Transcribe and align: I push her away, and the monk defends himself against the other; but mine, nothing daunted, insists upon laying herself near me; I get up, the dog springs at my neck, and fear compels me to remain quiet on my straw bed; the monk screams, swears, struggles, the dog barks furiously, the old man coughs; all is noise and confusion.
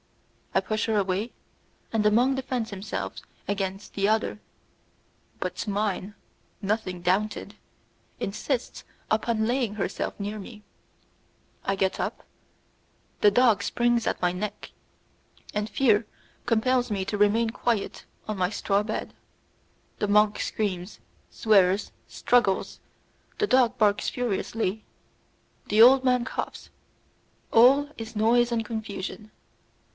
I 0.55 0.59
push 0.59 0.87
her 0.87 0.97
away, 0.97 1.31
and 1.93 2.03
the 2.03 2.11
monk 2.11 2.35
defends 2.35 2.71
himself 2.71 3.13
against 3.47 3.93
the 3.93 4.07
other; 4.07 4.39
but 5.39 5.65
mine, 5.67 6.15
nothing 6.61 7.01
daunted, 7.01 7.55
insists 8.19 8.83
upon 9.11 9.45
laying 9.47 9.75
herself 9.75 10.19
near 10.19 10.39
me; 10.39 10.63
I 11.63 11.75
get 11.75 11.99
up, 11.99 12.25
the 13.21 13.31
dog 13.31 13.63
springs 13.63 14.07
at 14.07 14.21
my 14.23 14.31
neck, 14.31 14.71
and 15.53 15.69
fear 15.69 16.05
compels 16.47 16.91
me 16.91 17.05
to 17.05 17.17
remain 17.17 17.51
quiet 17.51 18.03
on 18.27 18.37
my 18.37 18.49
straw 18.49 18.81
bed; 18.83 19.13
the 19.99 20.07
monk 20.07 20.39
screams, 20.39 20.99
swears, 21.29 21.91
struggles, 22.07 22.79
the 23.37 23.47
dog 23.47 23.77
barks 23.77 24.09
furiously, 24.09 24.83
the 25.67 25.81
old 25.81 26.03
man 26.03 26.25
coughs; 26.25 26.71
all 27.53 27.91
is 27.97 28.15
noise 28.15 28.51
and 28.51 28.65
confusion. 28.65 29.31